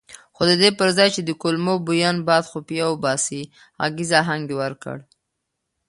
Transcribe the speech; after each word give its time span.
خو 0.35 0.41
ددې 0.51 0.69
پرځای 0.79 1.09
چې 1.15 1.21
د 1.23 1.29
کلمو 1.41 1.73
بوین 1.87 2.17
باد 2.27 2.43
خفیه 2.51 2.85
وباسي 2.89 3.41
غږیز 3.79 4.11
اهنګ 4.21 4.45
یې 4.51 4.55
ورکړ. 4.61 4.97